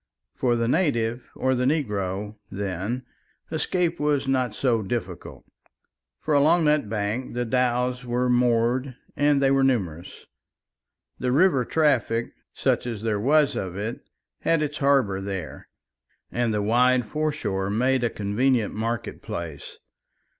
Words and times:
For 0.33 0.55
the 0.55 0.67
native 0.67 1.29
or 1.35 1.53
the 1.53 1.65
negro, 1.65 2.35
then, 2.49 3.05
escape 3.51 3.99
was 3.99 4.27
not 4.27 4.55
so 4.55 4.81
difficult. 4.81 5.45
For 6.19 6.33
along 6.33 6.65
that 6.65 6.89
bank 6.89 7.35
the 7.35 7.45
dhows 7.45 8.03
were 8.03 8.27
moored 8.27 8.95
and 9.15 9.43
they 9.43 9.51
were 9.51 9.61
numerous; 9.63 10.25
the 11.19 11.31
river 11.31 11.63
traffic, 11.65 12.33
such 12.51 12.87
as 12.87 13.03
there 13.03 13.19
was 13.19 13.55
of 13.55 13.75
it, 13.75 13.99
had 14.39 14.63
its 14.63 14.79
harbour 14.79 15.21
there, 15.21 15.67
and 16.31 16.51
the 16.51 16.63
wide 16.63 17.05
foreshore 17.05 17.69
made 17.69 18.03
a 18.03 18.09
convenient 18.09 18.73
market 18.73 19.21
place. 19.21 19.77